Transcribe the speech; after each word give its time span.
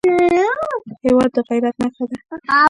هېواد 1.03 1.29
د 1.35 1.37
غیرت 1.47 1.75
نښه 1.81 2.05
ده. 2.09 2.17